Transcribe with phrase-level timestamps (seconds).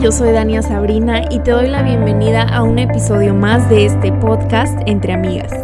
[0.00, 4.10] Yo soy Dania Sabrina y te doy la bienvenida a un episodio más de este
[4.10, 5.61] podcast Entre Amigas.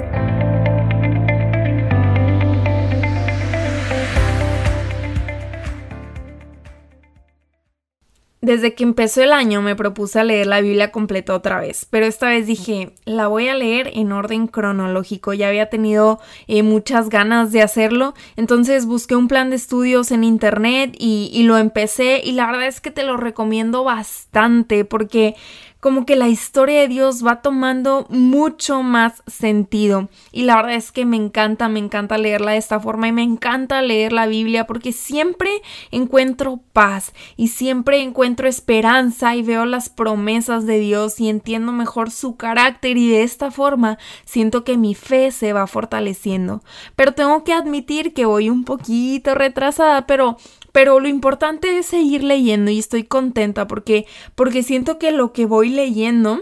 [8.48, 12.06] Desde que empezó el año me propuse a leer la Biblia completa otra vez, pero
[12.06, 15.34] esta vez dije, la voy a leer en orden cronológico.
[15.34, 20.24] Ya había tenido eh, muchas ganas de hacerlo, entonces busqué un plan de estudios en
[20.24, 25.36] internet y, y lo empecé y la verdad es que te lo recomiendo bastante porque
[25.80, 30.08] como que la historia de Dios va tomando mucho más sentido.
[30.32, 33.22] Y la verdad es que me encanta, me encanta leerla de esta forma y me
[33.22, 35.50] encanta leer la Biblia porque siempre
[35.90, 42.10] encuentro paz y siempre encuentro esperanza y veo las promesas de Dios y entiendo mejor
[42.10, 46.62] su carácter y de esta forma siento que mi fe se va fortaleciendo.
[46.96, 50.36] Pero tengo que admitir que voy un poquito retrasada, pero
[50.72, 55.46] pero lo importante es seguir leyendo y estoy contenta porque porque siento que lo que
[55.46, 56.40] voy leyendo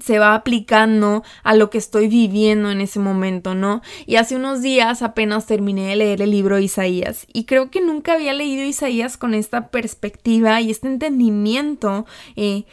[0.00, 3.82] se va aplicando a lo que estoy viviendo en ese momento, ¿no?
[4.06, 8.14] Y hace unos días apenas terminé de leer el libro Isaías y creo que nunca
[8.14, 12.64] había leído Isaías con esta perspectiva y este entendimiento eh,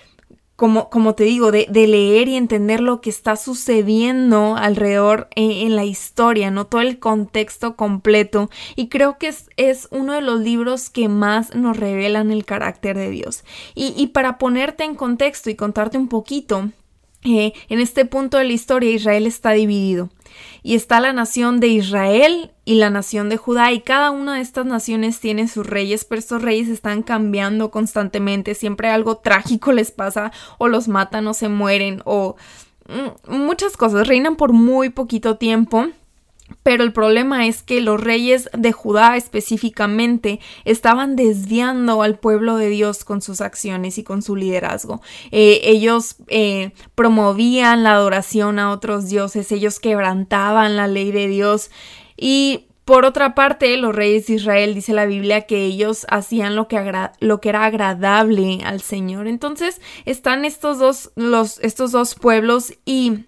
[0.60, 5.74] como, como te digo, de, de, leer y entender lo que está sucediendo alrededor en,
[5.74, 6.68] la historia, ¿no?
[6.68, 8.50] Todo el contexto completo.
[8.76, 12.98] Y creo que es, es, uno de los libros que más nos revelan el carácter
[12.98, 13.46] de Dios.
[13.74, 16.70] Y, y para ponerte en contexto y contarte un poquito,
[17.24, 20.10] eh, en este punto de la historia Israel está dividido.
[20.62, 24.42] Y está la nación de Israel y la nación de Judá y cada una de
[24.42, 29.92] estas naciones tiene sus reyes, pero estos reyes están cambiando constantemente, siempre algo trágico les
[29.92, 32.36] pasa o los matan o se mueren o
[32.88, 35.88] mm, muchas cosas, reinan por muy poquito tiempo
[36.64, 42.70] pero el problema es que los reyes de Judá específicamente estaban desviando al pueblo de
[42.70, 45.02] Dios con sus acciones y con su liderazgo.
[45.32, 51.72] Eh, ellos eh, promovían la adoración a otros dioses, ellos quebrantaban la ley de Dios
[52.18, 56.68] y por otra parte, los reyes de Israel, dice la Biblia, que ellos hacían lo
[56.68, 59.28] que, era agradable al Señor.
[59.28, 61.12] Entonces están estos dos,
[61.62, 63.26] estos dos pueblos y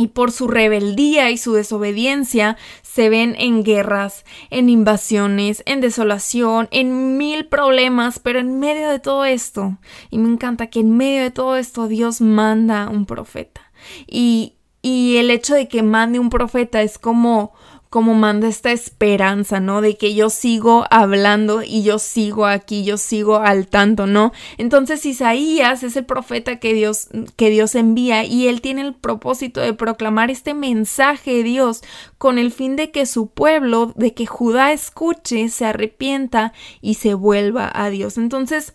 [0.00, 6.68] y por su rebeldía y su desobediencia se ven en guerras, en invasiones, en desolación,
[6.70, 9.76] en mil problemas, pero en medio de todo esto,
[10.10, 13.60] y me encanta que en medio de todo esto Dios manda un profeta.
[14.06, 17.52] Y, y el hecho de que mande un profeta es como
[17.90, 19.80] como manda esta esperanza, ¿no?
[19.80, 24.32] De que yo sigo hablando y yo sigo aquí, yo sigo al tanto, ¿no?
[24.58, 29.60] Entonces Isaías es el profeta que Dios, que Dios envía y él tiene el propósito
[29.60, 31.82] de proclamar este mensaje de Dios
[32.16, 37.14] con el fin de que su pueblo, de que Judá escuche, se arrepienta y se
[37.14, 38.18] vuelva a Dios.
[38.18, 38.72] Entonces,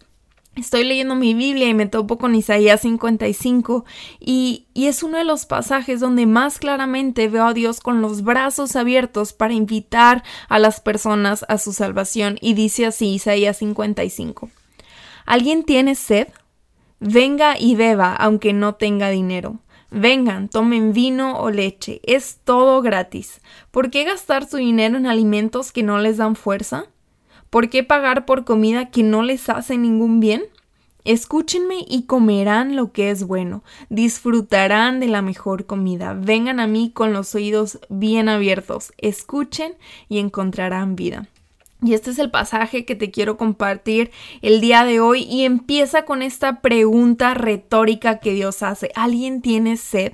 [0.55, 3.83] Estoy leyendo mi Biblia y me topo con Isaías 55
[4.21, 8.23] y, y, es uno de los pasajes donde más claramente veo a Dios con los
[8.23, 14.49] brazos abiertos para invitar a las personas a su salvación y dice así Isaías 55.
[15.25, 16.29] ¿Alguien tiene sed?
[17.01, 19.59] Venga y beba aunque no tenga dinero.
[19.91, 23.41] Vengan, tomen vino o leche, es todo gratis.
[23.71, 26.85] ¿Por qué gastar su dinero en alimentos que no les dan fuerza?
[27.55, 30.43] ¿Por qué pagar por comida que no les hace ningún bien?
[31.05, 36.17] Escúchenme y comerán lo que es bueno, disfrutarán de la mejor comida.
[36.19, 39.75] Vengan a mí con los oídos bien abiertos, escuchen
[40.09, 41.29] y encontrarán vida.
[41.81, 44.11] Y este es el pasaje que te quiero compartir
[44.41, 48.91] el día de hoy y empieza con esta pregunta retórica que Dios hace.
[48.95, 50.11] ¿Alguien tiene sed?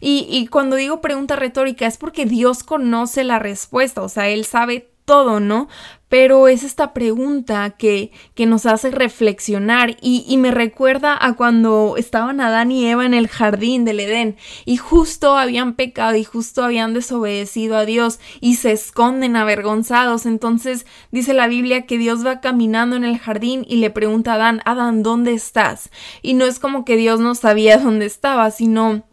[0.00, 4.44] Y, y, cuando digo pregunta retórica es porque Dios conoce la respuesta, o sea, Él
[4.44, 5.68] sabe todo, ¿no?
[6.10, 11.94] Pero es esta pregunta que, que nos hace reflexionar y, y, me recuerda a cuando
[11.96, 16.64] estaban Adán y Eva en el jardín del Edén y justo habían pecado y justo
[16.64, 20.26] habían desobedecido a Dios y se esconden avergonzados.
[20.26, 24.34] Entonces dice la Biblia que Dios va caminando en el jardín y le pregunta a
[24.34, 25.90] Adán, Adán, ¿dónde estás?
[26.22, 29.04] Y no es como que Dios no sabía dónde estaba, sino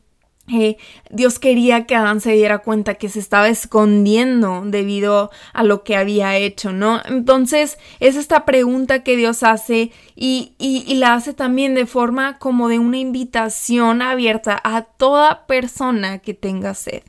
[0.50, 0.78] eh,
[1.10, 5.98] Dios quería que Adán se diera cuenta que se estaba escondiendo debido a lo que
[5.98, 7.02] había hecho, ¿no?
[7.06, 10.54] Entonces es esta pregunta que Dios hace y,
[10.96, 16.74] la hace también de forma como de una invitación abierta a toda persona que tenga
[16.74, 17.04] sed.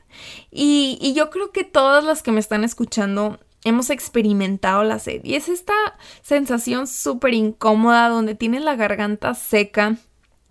[0.51, 5.21] Y, y yo creo que todas las que me están escuchando hemos experimentado la sed
[5.23, 5.73] y es esta
[6.21, 9.97] sensación súper incómoda donde tienes la garganta seca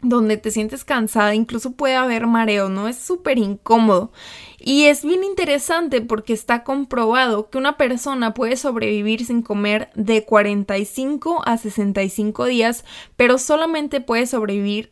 [0.01, 2.87] donde te sientes cansada, incluso puede haber mareo, ¿no?
[2.89, 4.13] Es súper incómodo.
[4.59, 10.25] Y es bien interesante porque está comprobado que una persona puede sobrevivir sin comer de
[10.25, 12.85] 45 a 65 días,
[13.17, 14.91] pero solamente puede sobrevivir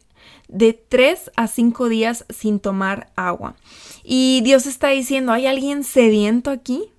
[0.49, 3.57] de 3 a 5 días sin tomar agua.
[4.03, 6.91] Y Dios está diciendo, ¿hay alguien sediento aquí?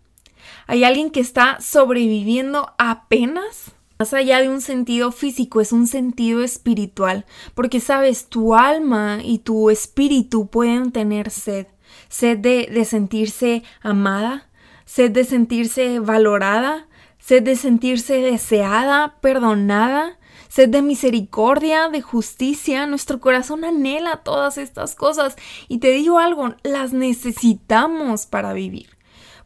[0.65, 3.71] ¿Hay alguien que está sobreviviendo apenas?
[3.99, 9.39] Más allá de un sentido físico, es un sentido espiritual, porque sabes, tu alma y
[9.39, 11.65] tu espíritu pueden tener sed,
[12.07, 14.49] sed de, sentirse amada,
[14.85, 22.85] sed de sentirse valorada, sed de sentirse deseada, perdonada, sed de misericordia, de justicia.
[22.85, 28.95] Nuestro corazón anhela todas estas cosas y te digo algo, las necesitamos para vivir.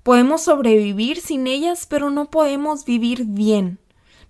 [0.04, 3.80] Podemos sobrevivir sin ellas, pero no podemos vivir bien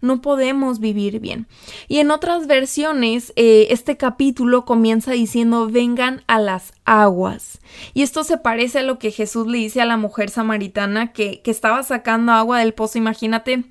[0.01, 1.47] no podemos vivir bien.
[1.87, 7.59] Y en otras versiones, eh, este capítulo comienza diciendo, vengan a las aguas.
[7.93, 11.41] Y esto se parece a lo que Jesús le dice a la mujer samaritana que,
[11.41, 12.97] que estaba sacando agua del pozo.
[12.97, 13.65] Imagínate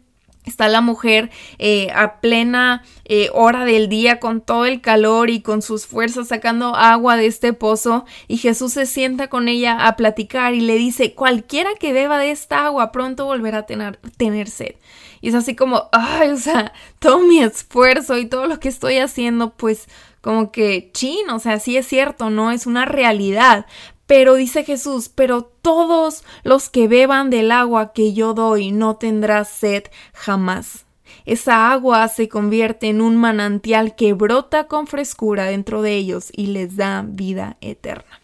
[0.51, 5.41] Está la mujer eh, a plena eh, hora del día con todo el calor y
[5.41, 9.97] con sus fuerzas sacando agua de este pozo y Jesús se sienta con ella a
[9.97, 14.49] platicar y le dice cualquiera que beba de esta agua pronto volverá a tener, tener
[14.49, 14.75] sed.
[15.21, 18.99] Y es así como, ay, o sea, todo mi esfuerzo y todo lo que estoy
[18.99, 19.87] haciendo, pues
[20.21, 23.67] como que chin, o sea, sí es cierto, no es una realidad.
[24.11, 29.45] Pero dice Jesús, pero todos los que beban del agua que yo doy no tendrán
[29.45, 29.85] sed
[30.15, 30.85] jamás.
[31.27, 36.49] Esa agua se convierte en un manantial que brota con frescura dentro de ellos y
[36.49, 38.21] les da vida eterna.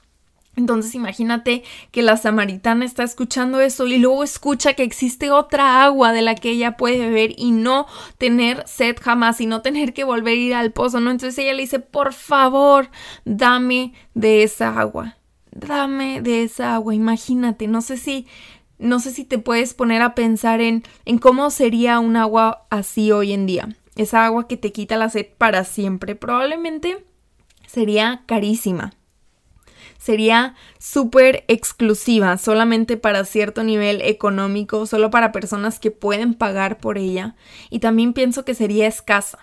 [0.56, 1.62] Entonces imagínate
[1.92, 6.34] que la samaritana está escuchando eso y luego escucha que existe otra agua de la
[6.34, 7.86] que ella puede beber y no
[8.18, 11.12] tener sed jamás y no tener que volver a ir al pozo, ¿no?
[11.12, 12.90] Entonces ella le dice, por favor,
[13.24, 15.16] dame de esa agua,
[15.56, 18.26] dame de esa agua, imagínate, no sé si,
[18.78, 23.12] no sé si te puedes poner a pensar en, en cómo sería un agua así
[23.12, 27.04] hoy en día, esa agua que te quita la sed para siempre, probablemente
[27.66, 28.92] sería carísima
[29.98, 36.96] sería súper exclusiva, solamente para cierto nivel económico, solo para personas que pueden pagar por
[36.96, 37.34] ella.
[37.70, 39.38] Y también pienso que sería escasa.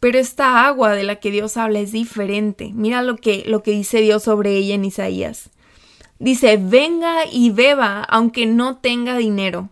[0.00, 2.72] Pero esta agua de la que Dios habla es diferente.
[2.74, 5.50] Mira lo que, lo que dice Dios sobre ella en Isaías.
[6.18, 9.68] Dice, venga y beba aunque no tenga dinero.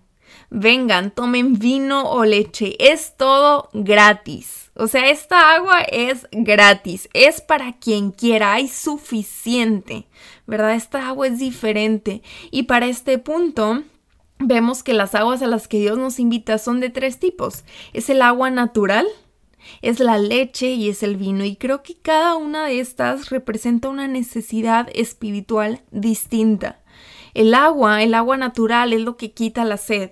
[0.51, 2.77] Vengan, tomen vino o leche.
[2.79, 4.69] Es todo gratis.
[4.81, 10.07] O sea, esta agua es gratis, es para quien quiera, hay suficiente,
[10.47, 10.77] ¿verdad?
[10.77, 12.23] Esta agua es diferente.
[12.53, 13.83] Y para este punto,
[14.39, 17.65] vemos que las aguas a las que Dios nos invita son de tres tipos.
[17.93, 19.05] Es el agua natural,
[19.83, 21.45] es la leche y es el vino.
[21.45, 26.81] Y creo que cada una de estas representa una necesidad espiritual distinta.
[27.35, 30.11] El agua, el agua natural es lo que quita la sed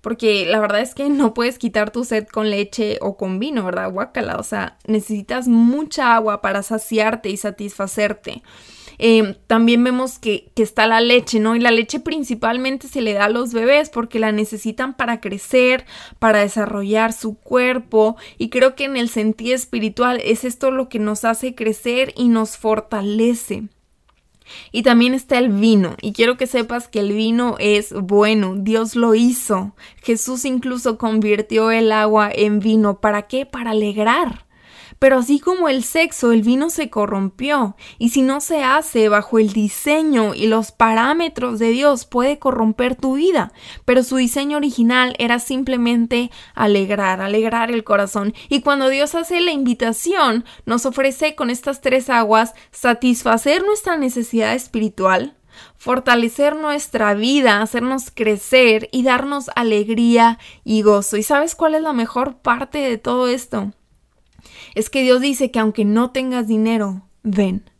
[0.00, 3.64] porque la verdad es que no puedes quitar tu sed con leche o con vino,
[3.64, 3.90] ¿verdad?
[3.90, 8.42] Guácala, o sea, necesitas mucha agua para saciarte y satisfacerte.
[8.98, 11.54] Em, también vemos que, que, está la leche, ¿no?
[11.54, 15.86] Y la leche principalmente se le da a los bebés porque la necesitan para crecer,
[16.18, 18.16] para desarrollar su cuerpo.
[18.38, 22.28] Y creo que en el sentido espiritual es esto lo que nos hace crecer y
[22.28, 23.64] nos fortalece.
[24.72, 25.94] Y también está el vino.
[26.00, 28.54] Y quiero que sepas que el vino es bueno.
[28.56, 29.74] Dios lo hizo.
[30.02, 33.00] Jesús incluso convirtió el agua en vino.
[33.00, 33.46] ¿Para qué?
[33.46, 34.47] Para alegrar.
[34.98, 39.38] Pero así como el sexo, el vino se corrompió, y si no se hace bajo
[39.38, 43.52] el diseño y los parámetros de Dios, puede corromper tu vida.
[43.84, 48.34] Pero su diseño original era simplemente alegrar, alegrar el corazón.
[48.48, 54.54] Y cuando Dios hace la invitación, nos ofrece con estas tres aguas satisfacer nuestra necesidad
[54.54, 55.36] espiritual,
[55.76, 61.16] fortalecer nuestra vida, hacernos crecer y darnos alegría y gozo.
[61.16, 63.72] ¿Y sabes cuál es la mejor parte de todo esto?
[64.74, 67.70] Es que Dios dice que aunque no tengas dinero, ven.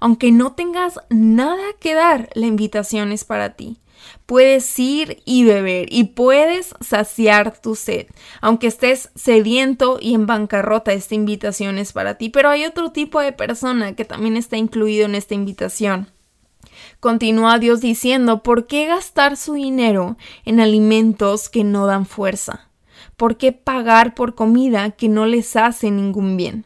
[0.00, 3.80] Aunque no tengas nada que dar, la invitación es para ti.
[4.26, 8.06] Puedes ir y beber y puedes saciar tu sed.
[8.40, 12.28] Aunque estés sediento y en bancarrota, esta invitación es para ti.
[12.28, 16.12] Pero hay otro tipo de persona que también está incluido en esta invitación.
[17.00, 22.67] Continúa Dios diciendo, ¿por qué gastar su dinero en alimentos que no dan fuerza?
[23.18, 26.64] ¿Por qué pagar por comida que no les hace ningún bien?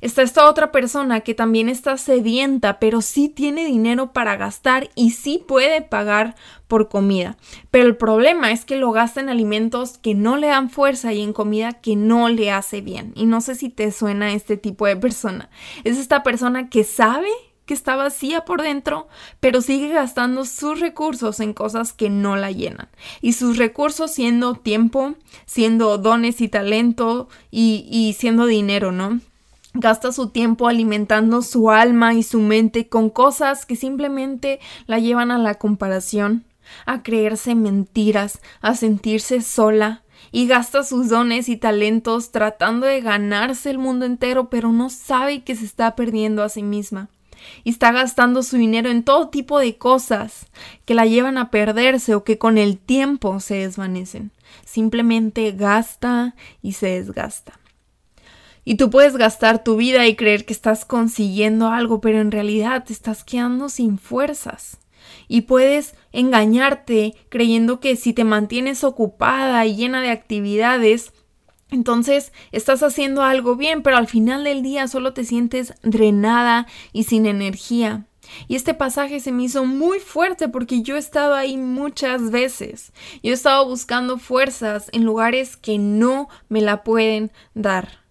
[0.00, 5.10] Está esta otra persona que también está sedienta, pero sí tiene dinero para gastar y
[5.10, 6.36] sí puede pagar
[6.68, 7.36] por comida.
[7.72, 11.20] Pero el problema es que lo gasta en alimentos que no le dan fuerza y
[11.20, 13.12] en comida que no le hace bien.
[13.16, 15.50] Y no sé si te suena este tipo de persona.
[15.82, 17.28] Es esta persona que sabe
[17.66, 19.08] que está vacía por dentro,
[19.40, 22.88] pero sigue gastando sus recursos en cosas que no la llenan.
[23.20, 25.14] Y sus recursos siendo tiempo,
[25.46, 29.20] siendo dones y talento y, y siendo dinero, ¿no?
[29.74, 35.30] Gasta su tiempo alimentando su alma y su mente con cosas que simplemente la llevan
[35.30, 36.44] a la comparación,
[36.84, 43.70] a creerse mentiras, a sentirse sola, y gasta sus dones y talentos tratando de ganarse
[43.70, 47.08] el mundo entero, pero no sabe que se está perdiendo a sí misma.
[47.64, 50.46] Y está gastando su dinero en todo tipo de cosas
[50.84, 54.30] que la llevan a perderse o que con el tiempo se desvanecen.
[54.64, 57.58] Simplemente gasta y se desgasta.
[58.64, 62.84] Y tú puedes gastar tu vida y creer que estás consiguiendo algo, pero en realidad
[62.84, 64.78] te estás quedando sin fuerzas.
[65.26, 71.12] Y puedes engañarte creyendo que si te mantienes ocupada y llena de actividades,
[71.72, 77.04] entonces estás haciendo algo bien, pero al final del día solo te sientes drenada y
[77.04, 78.06] sin energía.
[78.48, 82.92] Y este pasaje se me hizo muy fuerte porque yo he estado ahí muchas veces.
[83.22, 88.02] Yo he estado buscando fuerzas en lugares que no me la pueden dar.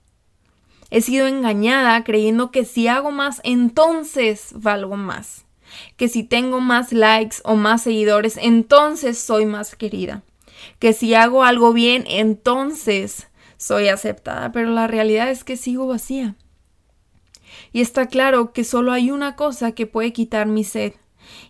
[0.89, 5.45] He sido engañada creyendo que si hago más, entonces valgo más.
[5.95, 10.23] Que si tengo más likes o más seguidores, entonces soy más querida.
[10.79, 13.29] Que si hago algo bien, entonces
[13.61, 14.51] soy aceptada.
[14.51, 16.35] Pero la realidad es que sigo vacía.
[17.71, 20.93] Y está claro que solo hay una cosa que puede quitar mi sed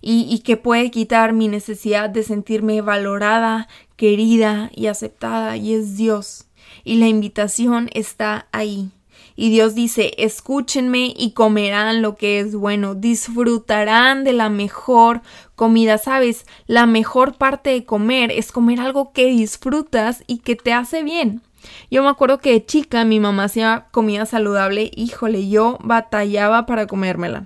[0.02, 5.96] y, y, que puede quitar mi necesidad de sentirme valorada, querida y aceptada, y es
[5.96, 6.48] Dios.
[6.84, 8.92] Y la invitación está ahí.
[9.36, 15.22] Y Dios dice, escúchenme y comerán lo que es bueno, disfrutarán de la mejor
[15.56, 16.46] comida, ¿sabes?
[16.68, 21.42] La mejor parte de comer es comer algo que disfrutas y que te hace bien.
[21.90, 26.88] Yo me acuerdo que de chica mi mamá hacía comida saludable, híjole, yo batallaba para
[26.88, 27.44] comérmela.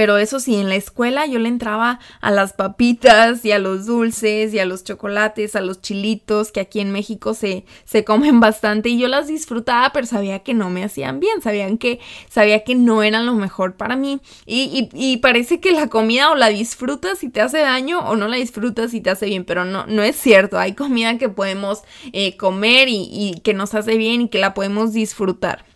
[0.00, 3.84] Pero eso sí, en la escuela yo le entraba a las papitas y a los
[3.84, 8.40] dulces y a los chocolates, a los chilitos que aquí en México se, se comen
[8.40, 12.64] bastante y yo las disfrutaba, pero sabía que no me hacían bien, sabían que, sabía
[12.64, 14.22] que no eran lo mejor para mí.
[14.46, 18.26] Y, y, parece que la comida o la disfrutas y te hace daño o no
[18.26, 20.58] la disfrutas y te hace bien, pero no, no es cierto.
[20.58, 21.82] Hay comida que podemos
[22.14, 25.69] eh, comer y, y que nos hace bien y que la podemos disfrutar.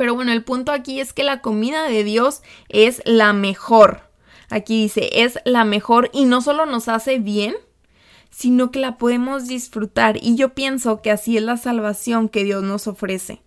[0.00, 2.40] Pero bueno, el punto aquí es que la comida de Dios
[2.70, 4.00] es la mejor.
[4.48, 7.54] Aquí dice, es la mejor y no solo nos hace bien,
[8.30, 10.16] sino que la podemos disfrutar.
[10.16, 13.42] Y yo pienso que así es la salvación que Dios nos ofrece.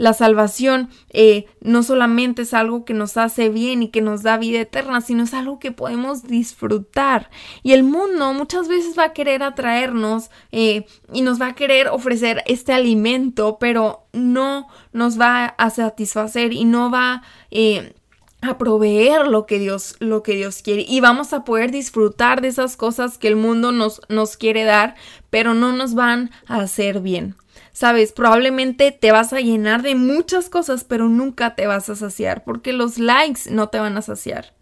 [0.00, 4.38] La salvación eh, no solamente es algo que nos hace bien y que nos da
[4.38, 7.28] vida eterna, sino es algo que podemos disfrutar.
[7.62, 11.88] Y el mundo muchas veces va a querer atraernos eh, y nos va a querer
[11.88, 17.92] ofrecer este alimento, pero no nos va a satisfacer y no va eh,
[18.40, 22.48] a proveer lo que Dios lo que Dios quiere y vamos a poder disfrutar de
[22.48, 24.94] esas cosas que el mundo nos nos quiere dar
[25.28, 27.36] pero no nos van a hacer bien
[27.72, 32.44] Sabes, probablemente te vas a llenar de muchas cosas, pero nunca te vas a saciar,
[32.44, 34.54] porque los likes no te van a saciar.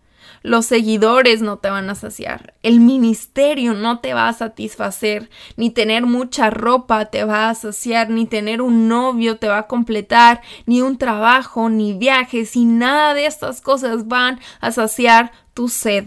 [0.43, 2.55] Los seguidores no te van a saciar.
[2.63, 5.31] El ministerio no te va a satisfacer.
[5.57, 8.11] Ni tener mucha ropa te va a saciar.
[8.11, 10.43] Ni tener un novio te va a completar.
[10.67, 12.55] Ni un trabajo, ni viajes.
[12.57, 16.07] Y nada de estas cosas van a saciar tu sed.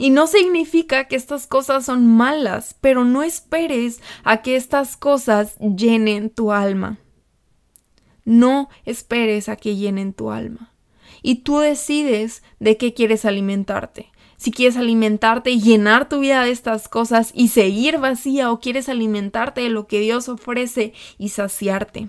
[0.00, 5.58] Y no significa que estas cosas son malas, pero no esperes a que estas cosas
[5.58, 6.96] llenen tu alma.
[8.24, 10.72] No esperes a que llenen tu alma.
[11.20, 14.10] Y tú decides de qué quieres alimentarte.
[14.38, 18.88] Si quieres alimentarte y llenar tu vida de estas cosas y seguir vacía o quieres
[18.88, 22.08] alimentarte de lo que Dios ofrece y saciarte.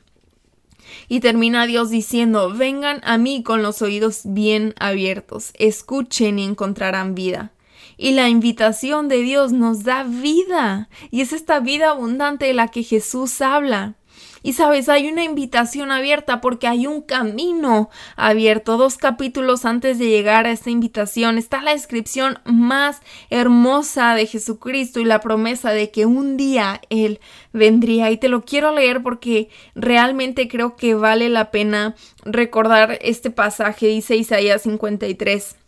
[1.10, 7.16] Y termina Dios diciendo, vengan a mí con los oídos bien abiertos, escuchen y encontrarán
[7.16, 7.52] vida.
[8.02, 10.90] Y la invitación de Dios nos da vida.
[11.12, 13.94] Y es esta vida abundante de la que Jesús habla.
[14.42, 18.78] Y sabes, hay una invitación abierta porque hay un camino abierto.
[18.78, 25.00] Dos capítulos antes de llegar a esta invitación está la descripción más hermosa de Jesucristo
[25.00, 27.20] y la promesa de que un día Él
[27.54, 28.10] vendría.
[28.10, 31.94] Y te lo quiero leer porque realmente creo que vale la pena
[32.26, 33.86] recordar este pasaje.
[33.86, 35.61] Dice Isaías 53.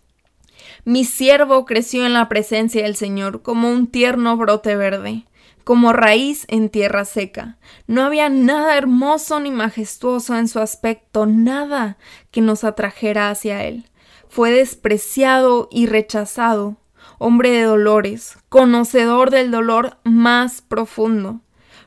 [0.86, 5.26] Mi siervo creció en la presencia del Señor como un tierno brote verde.
[5.64, 7.58] como raíz en tierra seca.
[7.88, 11.98] No había nada hermoso ni majestuoso en su aspecto, nada
[12.32, 13.90] que nos atrajera hacia él.
[14.28, 16.76] Fue despreciado y rechazado,
[17.18, 21.40] hombre de dolores, conocedor del dolor más profundo.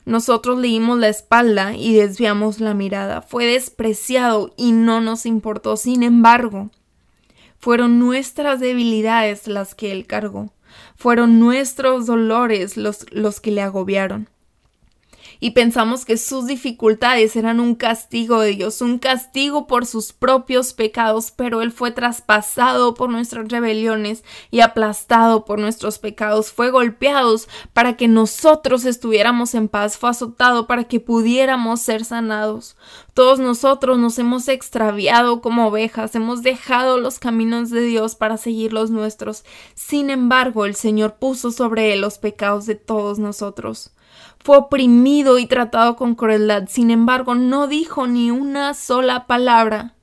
[0.05, 3.21] Nosotros le dimos la espalda y desviamos la mirada.
[3.21, 5.75] Fue despreciado y no nos importó.
[5.75, 6.71] Sin embargo,
[7.67, 10.53] fueron nuestras debilidades las que él cargó.
[10.95, 14.29] Fueron nuestros dolores los, los que le agobiaron
[15.39, 20.73] y pensamos que sus dificultades eran un castigo de Dios, un castigo por sus propios
[20.73, 27.17] pecados, pero Él fue traspasado por nuestras rebeliones y aplastado por nuestros pecados, fue golpeado
[27.73, 32.77] para que nosotros estuviéramos en paz, fue azotado para que pudiéramos ser sanados.
[33.13, 38.73] Todos nosotros nos hemos extraviado como ovejas, hemos dejado los caminos de Dios para seguir
[38.73, 39.43] los nuestros.
[39.73, 43.91] Sin embargo, el Señor puso sobre Él los pecados de todos nosotros
[44.39, 46.67] fue oprimido y tratado con crueldad.
[46.67, 49.95] Sin embargo, no dijo ni una sola palabra.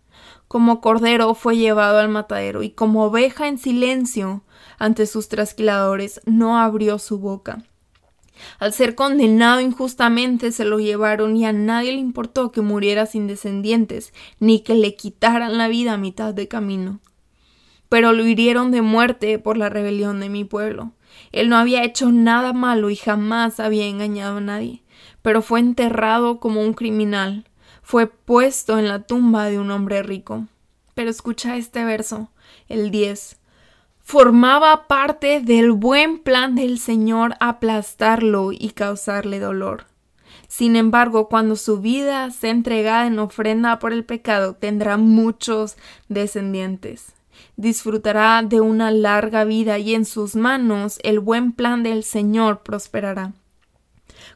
[0.49, 4.43] Como cordero fue llevado al matadero y como oveja en silencio
[4.79, 7.65] ante sus trasquiladores no abrió su boca.
[8.59, 13.27] Al ser condenado injustamente se lo llevaron y a nadie le importó que muriera sin
[13.27, 17.01] descendientes, ni que le quitaran la vida a mitad de camino.
[17.89, 20.93] Pero lo hirieron de muerte por la rebelión de mi pueblo.
[21.33, 24.83] Él no había hecho nada malo y jamás había engañado a nadie,
[25.23, 27.45] pero fue enterrado como un criminal,
[27.83, 30.47] fue puesto en la tumba de un hombre rico.
[30.95, 32.31] Pero escucha este verso,
[32.69, 33.39] el 10.
[34.01, 39.87] Formaba parte del buen plan del Señor aplastarlo y causarle dolor.
[40.47, 45.77] Sin embargo, cuando su vida sea entregada en ofrenda por el pecado, tendrá muchos
[46.09, 47.14] descendientes
[47.57, 53.33] disfrutará de una larga vida y en sus manos el buen plan del Señor prosperará.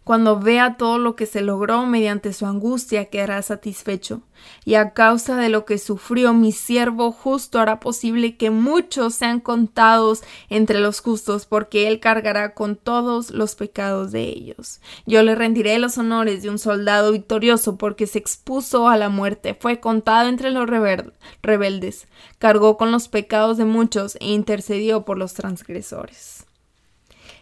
[0.05, 4.23] Cuando vea todo lo que se logró mediante su angustia quedará satisfecho,
[4.65, 9.41] y a causa de lo que sufrió mi siervo justo hará posible que muchos sean
[9.41, 14.81] contados entre los justos, porque él cargará con todos los pecados de ellos.
[15.07, 19.57] Yo le rendiré los honores de un soldado victorioso, porque se expuso a la muerte,
[19.59, 25.35] fue contado entre los rebeldes, cargó con los pecados de muchos e intercedió por los
[25.35, 26.48] transgresores.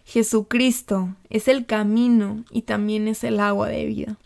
[0.07, 4.19] Jesucristo es el camino y también es el agua de vida.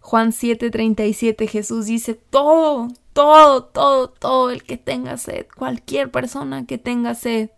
[0.00, 6.76] Juan 7:37 Jesús dice, todo, todo, todo, todo el que tenga sed, cualquier persona que
[6.76, 7.48] tenga sed,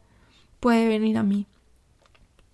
[0.60, 1.46] puede venir a mí.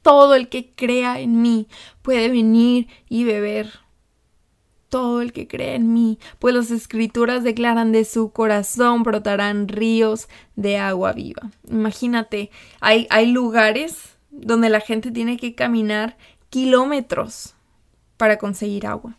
[0.01, 1.69] Todo el que crea en mí
[2.01, 3.81] puede venir y beber.
[4.89, 10.29] Todo el que cree en mí, pues las escrituras declaran de su corazón brotarán ríos
[10.57, 11.51] de agua viva.
[11.69, 12.51] Imagínate,
[12.81, 16.17] hay, hay lugares donde la gente tiene que caminar
[16.51, 17.55] kilómetros
[18.17, 19.19] para conseguir agua.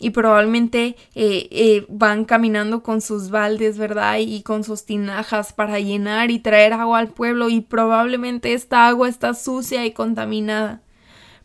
[0.00, 4.18] Y probablemente eh, eh, van caminando con sus baldes, ¿verdad?
[4.18, 7.48] Y con sus tinajas para llenar y traer agua al pueblo.
[7.48, 10.82] Y probablemente esta agua está sucia y contaminada.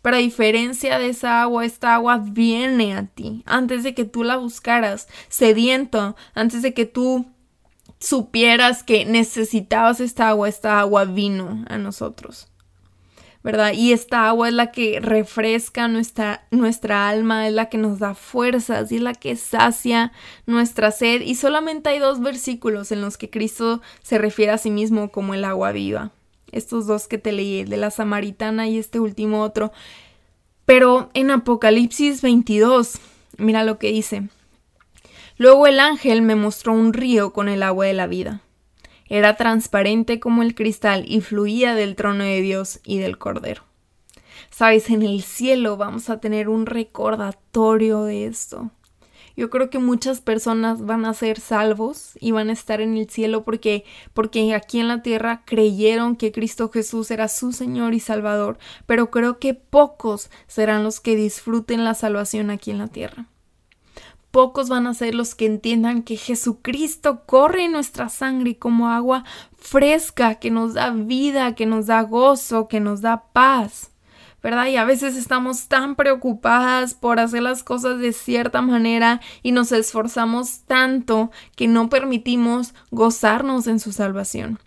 [0.04, 4.24] Pero a diferencia de esa agua, esta agua viene a ti antes de que tú
[4.24, 7.26] la buscaras, sediento, antes de que tú
[8.00, 12.53] supieras que necesitabas esta agua, esta agua vino a nosotros.
[13.44, 13.74] ¿Verdad?
[13.74, 18.16] Y esta agua es la que refresca nuestra, nuestra alma, es la que nos da
[18.16, 20.14] fuerzas y es la que sacia
[20.46, 21.22] nuestra sed.
[21.22, 25.34] Y solamente hay dos versículos en los que Cristo se refiere a sí mismo como
[25.34, 26.12] el agua viva.
[26.52, 29.74] Estos dos que te leí, el de la samaritana y este último otro.
[30.66, 33.00] Pero en Apocalipsis 22,
[33.38, 34.30] mira lo que dice.
[35.38, 38.42] Luego el ángel me mostró un río con el agua de la vida
[39.14, 43.62] era transparente como el cristal y fluía del trono de Dios y del Cordero.
[44.50, 48.72] Sabes, en el cielo vamos a tener un recordatorio de esto.
[49.38, 53.08] Yo creo que muchas personas van a ser salvos y van a estar en el
[53.08, 53.84] cielo porque
[54.16, 59.12] porque aquí en la tierra creyeron que Cristo Jesús era su Señor y Salvador, pero
[59.12, 63.28] creo que pocos serán los que disfruten la salvación aquí en la tierra.
[64.34, 69.26] Pocos van a ser los que entiendan que Jesucristo corre en nuestra sangre como agua
[69.60, 73.92] fresca que nos da vida, que nos da gozo, que nos da paz.
[74.42, 74.66] ¿verdad?
[74.66, 79.72] Y a veces estamos tan preocupadas por hacer las cosas de cierta manera y nos
[79.72, 84.58] esforzamos tanto que no permitimos gozarnos en su salvación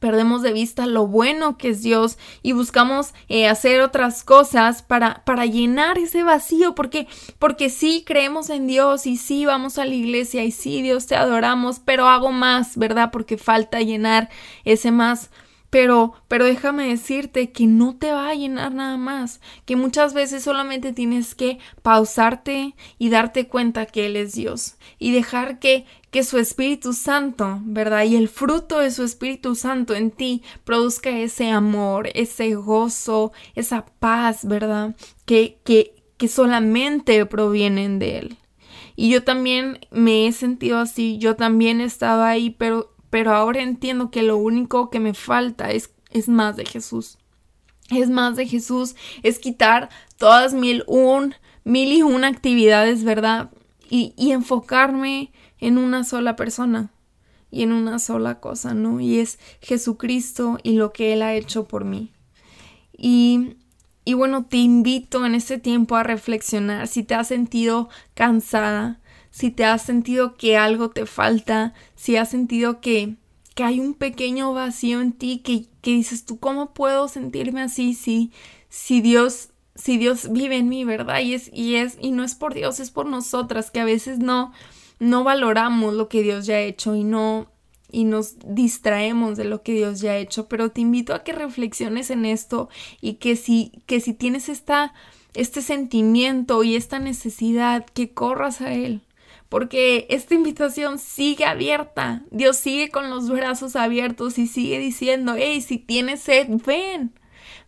[0.00, 5.22] perdemos de vista lo bueno que es Dios y buscamos eh, hacer otras cosas para,
[5.24, 7.06] para llenar ese vacío, porque,
[7.38, 11.14] porque sí creemos en Dios y sí vamos a la iglesia y sí Dios te
[11.14, 13.10] adoramos, pero hago más, ¿verdad?
[13.12, 14.30] Porque falta llenar
[14.64, 15.30] ese más
[15.70, 20.42] Pero, pero déjame decirte que no te va a llenar nada más, que muchas veces
[20.42, 26.24] solamente tienes que pausarte y darte cuenta que Él es Dios y dejar que, que
[26.24, 28.04] su Espíritu Santo, ¿verdad?
[28.04, 33.86] Y el fruto de su Espíritu Santo en ti produzca ese amor, ese gozo, esa
[33.86, 34.96] paz, ¿verdad?
[35.24, 38.38] Que, que, que solamente provienen de Él.
[38.96, 43.62] Y yo también me he sentido así, yo también he estado ahí, pero pero ahora
[43.62, 47.18] entiendo que lo único que me falta es, es más de Jesús.
[47.90, 53.50] Es más de Jesús, es quitar todas mil, un, mil y una actividades, ¿verdad?
[53.88, 56.92] Y, y enfocarme en una sola persona
[57.50, 59.00] y en una sola cosa, ¿no?
[59.00, 62.12] Y es Jesucristo y lo que Él ha hecho por mí.
[62.96, 63.56] Y,
[64.04, 68.99] y bueno, te invito en este tiempo a reflexionar si te has sentido cansada,
[69.30, 73.14] si te has sentido que algo te falta, si has sentido que,
[73.54, 77.94] que hay un pequeño vacío en ti, que, que dices tú, ¿cómo puedo sentirme así
[77.94, 78.32] si,
[78.68, 81.20] si Dios, si Dios vive en mí, verdad?
[81.20, 84.18] Y es, y es, y no es por Dios, es por nosotras, que a veces
[84.18, 84.52] no,
[84.98, 87.48] no valoramos lo que Dios ya ha hecho y no,
[87.92, 91.32] y nos distraemos de lo que Dios ya ha hecho, pero te invito a que
[91.32, 92.68] reflexiones en esto
[93.00, 94.92] y que si, que si tienes esta,
[95.34, 99.02] este sentimiento y esta necesidad, que corras a Él,
[99.48, 102.22] porque esta invitación sigue abierta.
[102.30, 107.12] Dios sigue con los brazos abiertos y sigue diciendo, hey, si tienes sed, ven.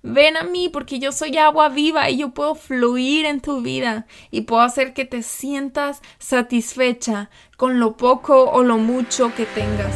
[0.04, 4.06] Ven a mí porque yo soy agua viva y yo puedo fluir en tu vida
[4.30, 9.94] y puedo hacer que te sientas satisfecha con lo poco o lo mucho que tengas.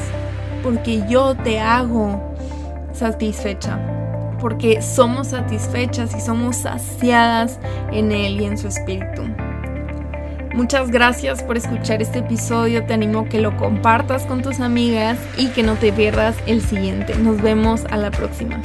[0.63, 2.21] Porque yo te hago
[2.93, 3.81] satisfecha.
[4.41, 7.59] Porque somos satisfechas y somos saciadas
[7.91, 9.23] en Él y en su Espíritu.
[10.57, 12.87] Muchas gracias por escuchar este episodio.
[12.87, 16.62] Te animo a que lo compartas con tus amigas y que no te pierdas el
[16.62, 17.14] siguiente.
[17.14, 18.62] Nos vemos a la próxima.